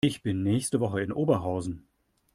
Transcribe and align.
Ich 0.03 0.23
bin 0.23 0.41
nächste 0.41 0.79
Woche 0.79 1.01
in 1.03 1.11
Oberhausen 1.11 1.87